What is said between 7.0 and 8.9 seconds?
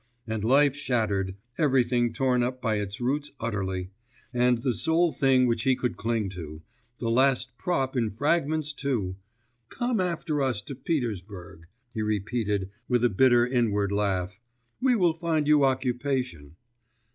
last prop in fragments